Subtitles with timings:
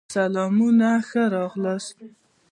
[0.15, 1.97] سلامونه ښه راغلاست